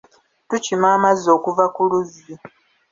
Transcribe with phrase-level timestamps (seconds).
[0.49, 2.31] Tukima amazzi okuva ku luzzi.